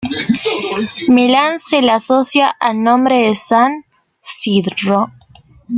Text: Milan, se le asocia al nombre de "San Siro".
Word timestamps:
Milan, 1.09 1.59
se 1.59 1.79
le 1.83 1.91
asocia 1.91 2.49
al 2.49 2.81
nombre 2.81 3.17
de 3.17 3.35
"San 3.35 3.85
Siro". 4.19 5.11